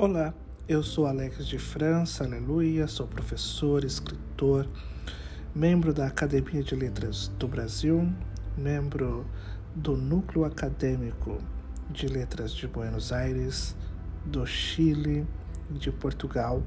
Olá, 0.00 0.32
eu 0.68 0.80
sou 0.80 1.08
Alex 1.08 1.44
de 1.44 1.58
França, 1.58 2.22
aleluia, 2.22 2.86
sou 2.86 3.04
professor, 3.04 3.82
escritor, 3.82 4.64
membro 5.52 5.92
da 5.92 6.06
Academia 6.06 6.62
de 6.62 6.76
Letras 6.76 7.26
do 7.36 7.48
Brasil, 7.48 8.08
membro 8.56 9.26
do 9.74 9.96
Núcleo 9.96 10.44
Acadêmico 10.44 11.38
de 11.90 12.06
Letras 12.06 12.52
de 12.52 12.68
Buenos 12.68 13.10
Aires, 13.10 13.74
do 14.24 14.46
Chile, 14.46 15.26
de 15.68 15.90
Portugal 15.90 16.62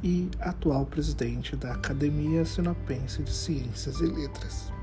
e 0.00 0.30
atual 0.38 0.86
presidente 0.86 1.56
da 1.56 1.72
Academia 1.72 2.44
Sinopense 2.44 3.20
de 3.24 3.32
Ciências 3.32 3.98
e 3.98 4.06
Letras. 4.06 4.75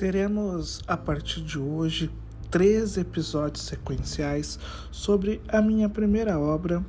Teremos 0.00 0.80
a 0.88 0.96
partir 0.96 1.42
de 1.42 1.58
hoje 1.58 2.10
três 2.50 2.96
episódios 2.96 3.64
sequenciais 3.66 4.58
sobre 4.90 5.42
a 5.46 5.60
minha 5.60 5.90
primeira 5.90 6.38
obra 6.38 6.82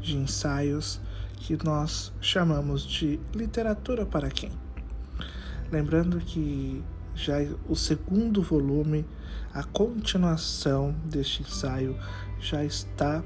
de 0.00 0.16
ensaios 0.16 1.00
que 1.38 1.58
nós 1.64 2.12
chamamos 2.20 2.84
de 2.84 3.18
Literatura 3.34 4.06
para 4.06 4.30
Quem. 4.30 4.52
Lembrando 5.72 6.20
que 6.20 6.84
já 7.16 7.38
o 7.68 7.74
segundo 7.74 8.40
volume, 8.40 9.04
a 9.52 9.64
continuação 9.64 10.94
deste 11.04 11.42
ensaio, 11.42 11.98
já 12.38 12.64
está 12.64 13.24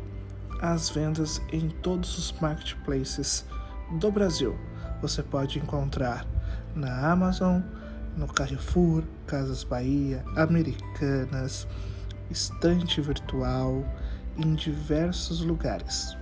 às 0.62 0.88
vendas 0.88 1.42
em 1.52 1.68
todos 1.68 2.16
os 2.16 2.32
marketplaces 2.40 3.44
do 4.00 4.10
Brasil. 4.10 4.56
Você 5.02 5.22
pode 5.22 5.58
encontrar 5.58 6.26
na 6.74 7.12
Amazon, 7.12 7.60
no 8.16 8.26
Carrefour, 8.26 9.04
Casas 9.26 9.62
Bahia, 9.62 10.24
Americanas, 10.36 11.68
estante 12.30 13.00
virtual, 13.00 13.84
em 14.38 14.54
diversos 14.54 15.40
lugares. 15.40 16.16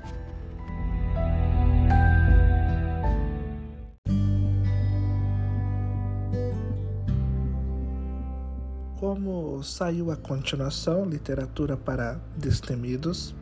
Como 8.97 9.63
saiu 9.63 10.11
a 10.11 10.17
continuação, 10.17 11.05
Literatura 11.05 11.77
para 11.77 12.19
Destemidos, 12.37 13.35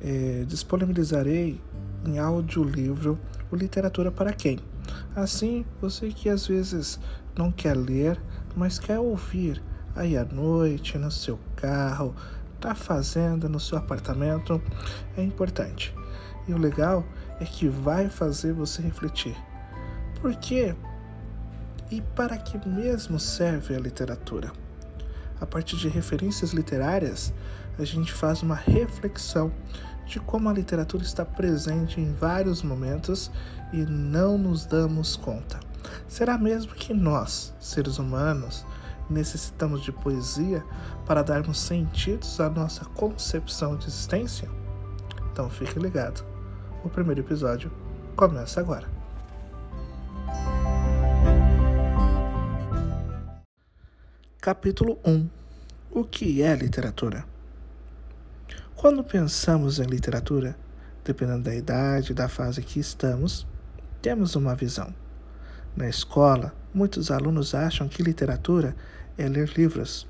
eh, 0.00 0.44
disponibilizarei 0.46 1.60
em 2.06 2.18
audiolivro 2.18 3.18
o 3.50 3.56
Literatura 3.56 4.10
para 4.10 4.32
Quem? 4.32 4.58
Assim, 5.14 5.64
você 5.80 6.08
que 6.08 6.28
às 6.28 6.46
vezes 6.46 6.98
não 7.36 7.50
quer 7.50 7.76
ler, 7.76 8.20
mas 8.56 8.78
quer 8.78 8.98
ouvir 8.98 9.62
aí 9.94 10.16
à 10.16 10.24
noite, 10.24 10.98
no 10.98 11.10
seu 11.10 11.38
carro, 11.56 12.14
tá 12.60 12.74
fazendo 12.74 13.48
no 13.48 13.58
seu 13.58 13.78
apartamento, 13.78 14.60
é 15.16 15.22
importante. 15.22 15.94
E 16.46 16.52
o 16.52 16.58
legal 16.58 17.04
é 17.40 17.44
que 17.44 17.68
vai 17.68 18.08
fazer 18.08 18.52
você 18.52 18.82
refletir. 18.82 19.36
Por 20.20 20.34
quê? 20.36 20.74
E 21.90 22.00
para 22.00 22.36
que 22.36 22.68
mesmo 22.68 23.18
serve 23.18 23.74
a 23.74 23.80
literatura? 23.80 24.52
A 25.40 25.46
partir 25.46 25.76
de 25.76 25.88
referências 25.88 26.52
literárias, 26.52 27.32
a 27.78 27.84
gente 27.84 28.12
faz 28.12 28.42
uma 28.42 28.54
reflexão 28.54 29.50
de 30.06 30.20
como 30.20 30.48
a 30.48 30.52
literatura 30.52 31.02
está 31.02 31.24
presente 31.24 32.00
em 32.00 32.12
vários 32.12 32.62
momentos 32.62 33.30
e 33.72 33.78
não 33.78 34.36
nos 34.36 34.66
damos 34.66 35.16
conta. 35.16 35.69
Será 36.08 36.36
mesmo 36.38 36.74
que 36.74 36.92
nós, 36.92 37.54
seres 37.60 37.98
humanos, 37.98 38.64
necessitamos 39.08 39.82
de 39.82 39.92
poesia 39.92 40.64
para 41.06 41.22
darmos 41.22 41.58
sentidos 41.58 42.40
à 42.40 42.48
nossa 42.48 42.84
concepção 42.84 43.76
de 43.76 43.86
existência? 43.86 44.48
Então 45.32 45.48
fique 45.50 45.78
ligado. 45.78 46.24
O 46.84 46.88
primeiro 46.88 47.20
episódio 47.20 47.70
começa 48.16 48.60
agora. 48.60 48.88
Capítulo 54.40 54.98
1 55.04 55.28
O 55.90 56.04
que 56.04 56.42
é 56.42 56.54
literatura? 56.56 57.24
Quando 58.74 59.04
pensamos 59.04 59.78
em 59.78 59.84
literatura, 59.84 60.56
dependendo 61.04 61.42
da 61.42 61.54
idade 61.54 62.12
e 62.12 62.14
da 62.14 62.28
fase 62.28 62.62
que 62.62 62.80
estamos, 62.80 63.46
temos 64.00 64.34
uma 64.36 64.54
visão. 64.54 64.94
Na 65.76 65.88
escola, 65.88 66.52
muitos 66.74 67.10
alunos 67.10 67.54
acham 67.54 67.88
que 67.88 68.02
literatura 68.02 68.74
é 69.16 69.28
ler 69.28 69.52
livros. 69.56 70.06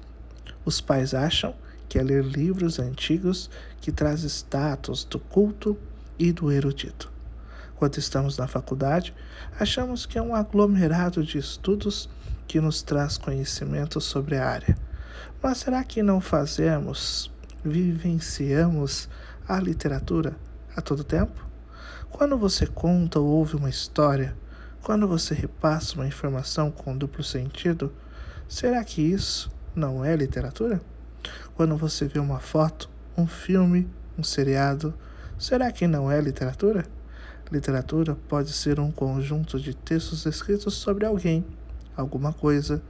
Os 0.65 0.81
pais 0.81 1.15
acham 1.15 1.55
que 1.89 1.99
é 1.99 2.03
ler 2.03 2.25
livros 2.25 2.79
antigos 2.79 3.51
que 3.81 3.93
traz 3.93 4.23
status 4.23 5.05
do 5.05 5.19
culto 5.19 5.77
e 6.19 6.33
do 6.33 6.51
erudito. 6.51 7.11
Quando 7.77 7.99
estamos 7.99 8.37
na 8.37 8.47
faculdade, 8.47 9.15
achamos 9.59 10.07
que 10.07 10.19
é 10.19 10.23
um 10.23 10.35
aglomerado 10.35 11.25
de 11.25 11.39
estudos 11.39 12.09
que 12.47 12.61
nos 12.61 12.83
traz 12.83 13.17
conhecimento 13.17 14.01
sobre 14.01 14.37
a 14.37 14.47
área. 14.47 14.77
Mas 15.43 15.59
será 15.59 15.83
que 15.85 16.03
não 16.03 16.21
fazemos 16.21 17.31
vivenciamos 17.65 19.09
a 19.47 19.59
literatura 19.59 20.37
a 20.77 20.81
todo 20.81 21.05
tempo? 21.05 21.47
Quando 22.11 22.37
você 22.37 22.67
conta 22.67 23.19
ou 23.19 23.27
ouve 23.27 23.57
uma 23.57 23.71
história, 23.71 24.37
quando 24.83 25.07
você 25.07 25.35
repassa 25.35 25.95
uma 25.95 26.07
informação 26.07 26.71
com 26.71 26.97
duplo 26.97 27.23
sentido, 27.23 27.93
será 28.49 28.83
que 28.83 29.03
isso 29.03 29.51
não 29.75 30.05
é 30.05 30.17
literatura? 30.17 30.81
Quando 31.55 31.77
você 31.77 32.07
vê 32.07 32.19
uma 32.19 32.41
foto, 32.41 32.89
um 33.17 33.27
filme, 33.27 33.89
um 34.19 34.23
seriado, 34.23 34.95
será 35.39 35.71
que 35.71 35.87
não 35.87 36.11
é 36.11 36.21
literatura? 36.21 36.87
Literatura 37.53 38.17
pode 38.29 38.53
ser 38.53 38.81
um 38.81 38.91
conjunto 38.91 39.61
de 39.61 39.75
textos 39.75 40.25
escritos 40.25 40.75
sobre 40.75 41.05
alguém, 41.05 41.45
alguma 41.97 42.33
coisa, 42.33 42.83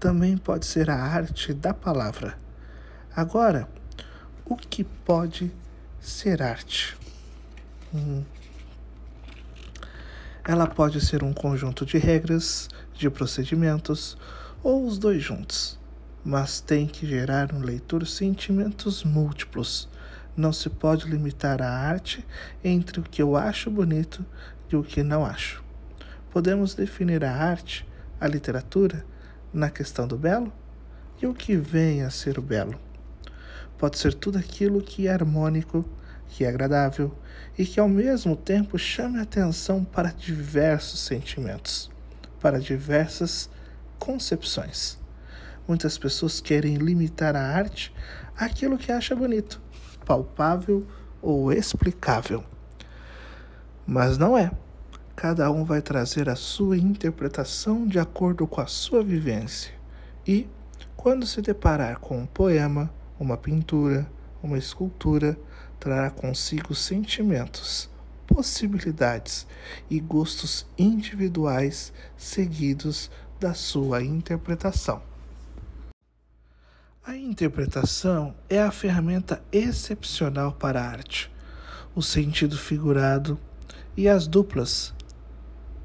também 0.00 0.36
pode 0.36 0.66
ser 0.66 0.90
a 0.90 0.96
arte 0.96 1.52
da 1.52 1.72
palavra. 1.72 2.36
Agora, 3.14 3.68
o 4.44 4.56
que 4.56 4.82
pode 4.84 5.52
ser 6.00 6.42
arte? 6.42 6.96
Hum. 7.94 8.24
Ela 10.48 10.66
pode 10.68 11.00
ser 11.00 11.24
um 11.24 11.32
conjunto 11.32 11.84
de 11.84 11.98
regras, 11.98 12.68
de 12.94 13.10
procedimentos 13.10 14.16
ou 14.62 14.86
os 14.86 14.96
dois 14.96 15.20
juntos, 15.22 15.76
mas 16.24 16.60
tem 16.60 16.86
que 16.86 17.04
gerar 17.04 17.52
no 17.52 17.58
leitor 17.58 18.06
sentimentos 18.06 19.02
múltiplos. 19.02 19.88
Não 20.36 20.52
se 20.52 20.70
pode 20.70 21.08
limitar 21.08 21.60
a 21.60 21.68
arte 21.68 22.24
entre 22.62 23.00
o 23.00 23.02
que 23.02 23.20
eu 23.20 23.36
acho 23.36 23.70
bonito 23.70 24.24
e 24.70 24.76
o 24.76 24.84
que 24.84 25.02
não 25.02 25.26
acho. 25.26 25.64
Podemos 26.30 26.74
definir 26.74 27.24
a 27.24 27.32
arte, 27.32 27.84
a 28.20 28.28
literatura, 28.28 29.04
na 29.52 29.68
questão 29.68 30.06
do 30.06 30.16
belo 30.16 30.52
e 31.20 31.26
o 31.26 31.34
que 31.34 31.56
vem 31.56 32.02
a 32.02 32.10
ser 32.10 32.38
o 32.38 32.42
belo 32.42 32.78
pode 33.78 33.98
ser 33.98 34.14
tudo 34.14 34.38
aquilo 34.38 34.80
que 34.80 35.06
é 35.06 35.12
harmônico, 35.12 35.84
que 36.28 36.44
é 36.44 36.48
agradável 36.48 37.12
e 37.58 37.64
que 37.64 37.80
ao 37.80 37.88
mesmo 37.88 38.36
tempo 38.36 38.78
chame 38.78 39.18
atenção 39.18 39.84
para 39.84 40.12
diversos 40.12 41.00
sentimentos, 41.00 41.90
para 42.40 42.60
diversas 42.60 43.48
concepções. 43.98 44.98
Muitas 45.66 45.98
pessoas 45.98 46.40
querem 46.40 46.76
limitar 46.76 47.34
a 47.34 47.42
arte 47.42 47.92
àquilo 48.36 48.78
que 48.78 48.92
acha 48.92 49.16
bonito, 49.16 49.60
palpável 50.04 50.86
ou 51.20 51.52
explicável. 51.52 52.44
Mas 53.86 54.18
não 54.18 54.36
é. 54.36 54.50
Cada 55.14 55.50
um 55.50 55.64
vai 55.64 55.80
trazer 55.80 56.28
a 56.28 56.36
sua 56.36 56.76
interpretação 56.76 57.86
de 57.86 57.98
acordo 57.98 58.46
com 58.46 58.60
a 58.60 58.66
sua 58.66 59.02
vivência. 59.02 59.72
E, 60.26 60.46
quando 60.94 61.26
se 61.26 61.40
deparar 61.40 62.00
com 62.00 62.18
um 62.18 62.26
poema, 62.26 62.92
uma 63.18 63.36
pintura, 63.36 64.06
uma 64.42 64.58
escultura 64.58 65.38
trará 65.78 66.10
consigo 66.10 66.74
sentimentos, 66.74 67.88
possibilidades 68.26 69.46
e 69.88 70.00
gostos 70.00 70.66
individuais 70.76 71.92
seguidos 72.16 73.10
da 73.38 73.54
sua 73.54 74.02
interpretação. 74.02 75.02
A 77.04 77.16
interpretação 77.16 78.34
é 78.48 78.60
a 78.60 78.72
ferramenta 78.72 79.40
excepcional 79.52 80.52
para 80.52 80.80
a 80.80 80.88
arte. 80.88 81.30
O 81.94 82.02
sentido 82.02 82.58
figurado 82.58 83.38
e 83.96 84.08
as 84.08 84.26
duplas, 84.26 84.92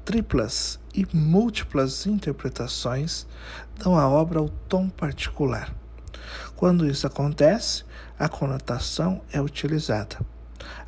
triplas 0.04 0.80
e 0.92 1.06
múltiplas 1.14 2.06
interpretações 2.06 3.26
dão 3.78 3.96
à 3.96 4.08
obra 4.08 4.42
o 4.42 4.48
tom 4.48 4.88
particular. 4.88 5.72
Quando 6.62 6.86
isso 6.86 7.08
acontece, 7.08 7.82
a 8.16 8.28
conotação 8.28 9.20
é 9.32 9.42
utilizada. 9.42 10.24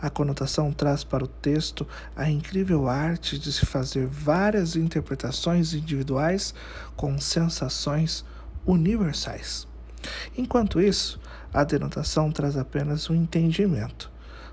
A 0.00 0.08
conotação 0.08 0.70
traz 0.72 1.02
para 1.02 1.24
o 1.24 1.26
texto 1.26 1.84
a 2.14 2.30
incrível 2.30 2.88
arte 2.88 3.36
de 3.36 3.52
se 3.52 3.66
fazer 3.66 4.06
várias 4.06 4.76
interpretações 4.76 5.74
individuais 5.74 6.54
com 6.94 7.18
sensações 7.18 8.24
universais. 8.64 9.66
Enquanto 10.38 10.80
isso, 10.80 11.18
a 11.52 11.64
denotação 11.64 12.30
traz 12.30 12.56
apenas 12.56 13.10
um 13.10 13.14
entendimento, 13.16 14.12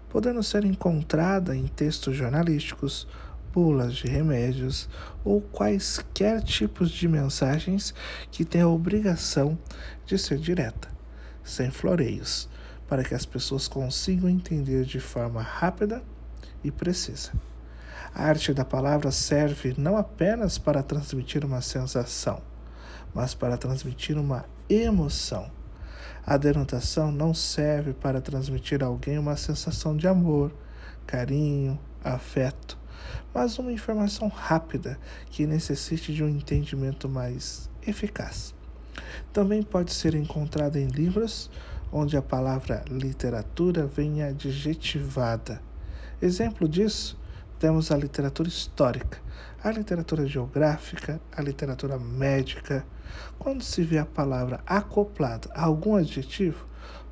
podendo 0.10 0.42
ser 0.42 0.66
encontrada 0.66 1.56
em 1.56 1.68
textos 1.68 2.18
jornalísticos, 2.18 3.08
bulas 3.54 3.94
de 3.94 4.08
remédios 4.08 4.90
ou 5.24 5.40
quaisquer 5.40 6.42
tipos 6.42 6.90
de 6.90 7.08
mensagens 7.08 7.94
que 8.32 8.44
têm 8.44 8.62
a 8.62 8.68
obrigação 8.68 9.56
de 10.04 10.18
ser 10.18 10.40
direta, 10.40 10.90
sem 11.44 11.72
floreios 11.72 12.50
para 12.92 13.06
que 13.06 13.16
as 13.16 13.26
pessoas 13.26 13.70
consigam 13.70 14.30
entender 14.30 14.84
de 14.84 15.00
forma 15.00 15.42
rápida 15.42 16.04
e 16.62 16.70
precisa. 16.70 17.32
A 18.14 18.26
arte 18.26 18.54
da 18.54 18.66
palavra 18.66 19.12
serve 19.12 19.74
não 19.78 19.96
apenas 19.96 20.58
para 20.58 20.84
transmitir 20.84 21.46
uma 21.46 21.62
sensação, 21.62 22.42
mas 23.14 23.34
para 23.34 23.56
transmitir 23.58 24.18
uma 24.18 24.44
emoção. 24.70 25.50
A 26.26 26.36
denotação 26.36 27.14
não 27.14 27.34
serve 27.34 27.94
para 27.94 28.20
transmitir 28.20 28.84
a 28.84 28.88
alguém 28.88 29.18
uma 29.18 29.38
sensação 29.38 29.96
de 29.96 30.06
amor, 30.06 30.54
carinho, 31.08 31.80
afeto, 32.04 32.78
mas 33.34 33.58
uma 33.58 33.72
informação 33.72 34.28
rápida 34.28 35.00
que 35.28 35.48
necessite 35.48 36.14
de 36.14 36.22
um 36.22 36.28
entendimento 36.28 37.08
mais 37.08 37.70
eficaz. 37.88 38.54
Também 39.32 39.64
pode 39.64 39.94
ser 39.94 40.16
encontrada 40.16 40.80
em 40.80 40.88
livros 40.88 41.50
onde 41.92 42.16
a 42.16 42.22
palavra 42.22 42.84
literatura 42.90 43.86
vem 43.86 44.24
adjetivada. 44.24 45.62
Exemplo 46.22 46.68
disso, 46.68 47.20
temos 47.60 47.92
a 47.92 47.98
literatura 47.98 48.48
histórica, 48.48 49.20
a 49.64 49.70
literatura 49.72 50.26
geográfica, 50.26 51.22
a 51.36 51.42
literatura 51.42 52.00
médica. 52.00 52.86
Quando 53.38 53.64
se 53.64 53.84
vê 53.84 53.98
a 53.98 54.06
palavra 54.06 54.62
acoplada 54.66 55.50
a 55.54 55.66
algum 55.66 55.96
adjetivo, 55.96 56.66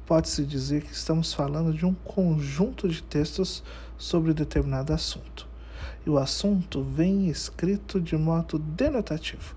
pode-se 0.05 0.45
dizer 0.45 0.81
que 0.81 0.93
estamos 0.93 1.33
falando 1.33 1.73
de 1.73 1.85
um 1.85 1.93
conjunto 1.93 2.87
de 2.87 3.03
textos 3.03 3.63
sobre 3.97 4.33
determinado 4.33 4.93
assunto. 4.93 5.47
E 6.05 6.09
o 6.09 6.17
assunto 6.17 6.81
vem 6.81 7.27
escrito 7.27 8.01
de 8.01 8.17
modo 8.17 8.57
denotativo, 8.57 9.55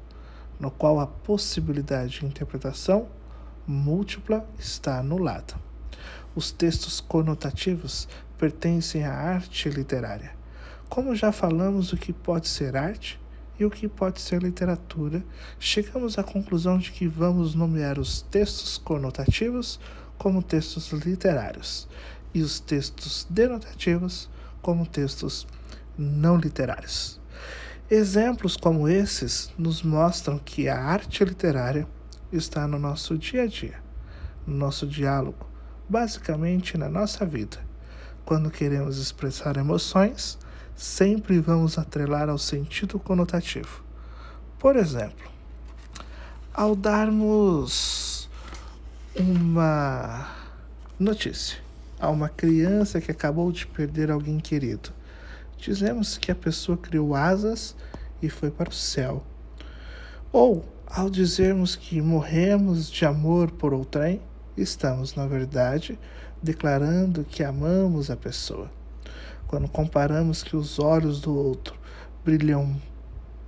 no 0.62 0.70
qual 0.70 1.00
a 1.00 1.06
possibilidade 1.08 2.20
de 2.20 2.26
interpretação 2.26 3.08
múltipla 3.66 4.48
está 4.56 5.00
anulada. 5.00 5.54
Os 6.36 6.52
textos 6.52 7.00
conotativos 7.00 8.08
pertencem 8.38 9.04
à 9.04 9.12
arte 9.12 9.68
literária. 9.68 10.34
Como 10.88 11.16
já 11.16 11.32
falamos 11.32 11.92
o 11.92 11.96
que 11.96 12.12
pode 12.12 12.46
ser 12.46 12.76
arte 12.76 13.20
e 13.58 13.64
o 13.64 13.70
que 13.70 13.88
pode 13.88 14.20
ser 14.20 14.40
literatura, 14.40 15.24
chegamos 15.58 16.16
à 16.16 16.22
conclusão 16.22 16.78
de 16.78 16.92
que 16.92 17.08
vamos 17.08 17.56
nomear 17.56 17.98
os 17.98 18.22
textos 18.22 18.78
conotativos 18.78 19.80
como 20.16 20.42
textos 20.42 20.92
literários 20.92 21.88
e 22.32 22.40
os 22.40 22.60
textos 22.60 23.26
denotativos 23.28 24.30
como 24.60 24.86
textos 24.86 25.46
não 25.98 26.36
literários. 26.36 27.21
Exemplos 27.94 28.56
como 28.56 28.88
esses 28.88 29.52
nos 29.58 29.82
mostram 29.82 30.38
que 30.38 30.66
a 30.66 30.82
arte 30.82 31.22
literária 31.26 31.86
está 32.32 32.66
no 32.66 32.78
nosso 32.78 33.18
dia 33.18 33.42
a 33.42 33.46
dia, 33.46 33.74
no 34.46 34.56
nosso 34.56 34.86
diálogo, 34.86 35.46
basicamente 35.86 36.78
na 36.78 36.88
nossa 36.88 37.26
vida. 37.26 37.58
Quando 38.24 38.50
queremos 38.50 38.96
expressar 38.96 39.58
emoções, 39.58 40.38
sempre 40.74 41.38
vamos 41.38 41.76
atrelar 41.76 42.30
ao 42.30 42.38
sentido 42.38 42.98
conotativo. 42.98 43.84
Por 44.58 44.74
exemplo, 44.76 45.30
ao 46.54 46.74
darmos 46.74 48.26
uma 49.14 50.30
notícia 50.98 51.58
a 52.00 52.08
uma 52.08 52.30
criança 52.30 53.02
que 53.02 53.10
acabou 53.10 53.52
de 53.52 53.66
perder 53.66 54.10
alguém 54.10 54.40
querido, 54.40 54.94
dizemos 55.62 56.18
que 56.18 56.32
a 56.32 56.34
pessoa 56.34 56.76
criou 56.76 57.14
asas 57.14 57.76
e 58.20 58.28
foi 58.28 58.50
para 58.50 58.68
o 58.68 58.72
céu. 58.72 59.22
Ou 60.32 60.64
ao 60.86 61.08
dizermos 61.08 61.76
que 61.76 62.02
morremos 62.02 62.90
de 62.90 63.06
amor 63.06 63.50
por 63.52 63.72
outrem, 63.72 64.20
estamos, 64.56 65.14
na 65.14 65.26
verdade, 65.26 65.98
declarando 66.42 67.24
que 67.24 67.44
amamos 67.44 68.10
a 68.10 68.16
pessoa. 68.16 68.70
Quando 69.46 69.68
comparamos 69.68 70.42
que 70.42 70.56
os 70.56 70.80
olhos 70.80 71.20
do 71.20 71.32
outro 71.34 71.78
brilham 72.24 72.80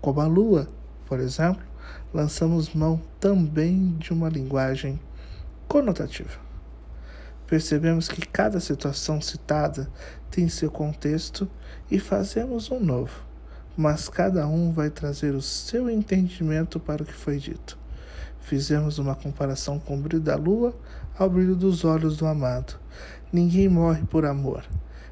como 0.00 0.20
a 0.20 0.26
lua, 0.26 0.68
por 1.06 1.18
exemplo, 1.18 1.64
lançamos 2.12 2.72
mão 2.72 3.02
também 3.18 3.96
de 3.98 4.12
uma 4.12 4.28
linguagem 4.28 5.00
conotativa. 5.66 6.43
Percebemos 7.46 8.08
que 8.08 8.26
cada 8.26 8.58
situação 8.60 9.20
citada 9.20 9.88
tem 10.30 10.48
seu 10.48 10.70
contexto 10.70 11.48
e 11.90 11.98
fazemos 11.98 12.70
um 12.70 12.80
novo 12.80 13.34
mas 13.76 14.08
cada 14.08 14.46
um 14.46 14.72
vai 14.72 14.88
trazer 14.88 15.34
o 15.34 15.42
seu 15.42 15.90
entendimento 15.90 16.78
para 16.78 17.02
o 17.02 17.06
que 17.06 17.12
foi 17.12 17.38
dito. 17.38 17.76
Fizemos 18.40 18.98
uma 18.98 19.14
comparação 19.14 19.78
com 19.78 19.96
o 19.96 20.00
brilho 20.00 20.22
da 20.22 20.36
lua 20.36 20.74
ao 21.18 21.28
brilho 21.28 21.56
dos 21.56 21.84
olhos 21.84 22.16
do 22.16 22.26
amado. 22.26 22.78
Ninguém 23.32 23.68
morre 23.68 24.04
por 24.04 24.24
amor, 24.24 24.64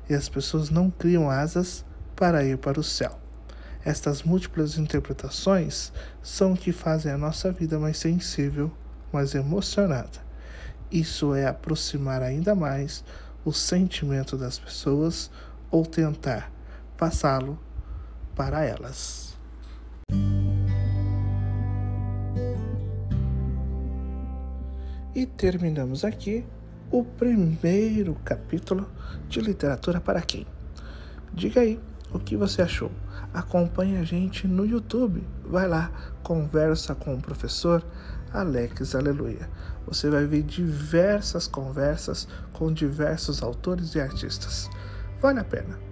e 0.09 0.15
as 0.15 0.29
pessoas 0.29 0.71
não 0.71 0.91
criam 0.91 1.29
asas 1.29 1.85
para 2.15 2.45
ir 2.45 2.59
para 2.59 2.79
o 2.79 2.85
céu. 2.85 3.19
Estas 3.85 4.23
múltiplas 4.23 4.79
interpretações 4.79 5.93
são 6.23 6.53
o 6.53 6.57
que 6.57 6.71
fazem 6.71 7.11
a 7.11 7.19
nossa 7.19 7.51
vida 7.51 7.81
mais 7.81 7.99
sensível, 7.99 8.71
mais 9.13 9.35
emocionada. 9.35 10.32
Isso 10.93 11.35
é 11.35 11.47
aproximar 11.47 12.23
ainda 12.23 12.55
mais 12.55 13.03
o 13.47 13.53
sentimento 13.53 14.37
das 14.37 14.59
pessoas 14.59 15.31
ou 15.71 15.87
tentar 15.87 16.53
passá-lo 16.99 17.59
para 18.37 18.63
elas. 18.63 19.35
E 25.15 25.25
terminamos 25.25 26.05
aqui 26.05 26.45
o 26.91 27.03
primeiro 27.03 28.15
capítulo 28.23 28.87
de 29.29 29.41
Literatura 29.41 29.99
para 29.99 30.21
Quem? 30.21 30.47
Diga 31.33 31.63
aí 31.63 31.81
o 32.13 32.19
que 32.19 32.37
você 32.37 32.63
achou. 32.63 32.91
Acompanhe 33.33 33.99
a 33.99 34.05
gente 34.05 34.47
no 34.47 34.67
YouTube. 34.67 35.23
Vai 35.45 35.67
lá, 35.69 35.91
conversa 36.23 36.95
com 36.95 37.15
o 37.15 37.21
professor 37.21 37.85
Alex 38.33 38.95
Aleluia. 38.95 39.49
Você 39.87 40.09
vai 40.09 40.25
ver 40.27 40.43
diversas 40.43 41.47
conversas 41.47 42.29
com 42.53 42.73
diversos 42.73 43.43
autores 43.43 43.95
e 43.95 44.01
artistas. 44.01 44.71
Vale 45.21 45.41
a 45.41 45.45
pena. 45.45 45.92